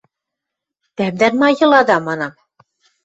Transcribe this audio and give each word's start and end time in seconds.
–Тӓмдӓн 0.95 1.33
ма 1.41 1.49
дела?– 1.57 1.79
манам. 2.07 2.33